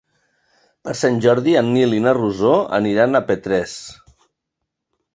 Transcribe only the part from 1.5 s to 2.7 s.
en Nil i na Rosó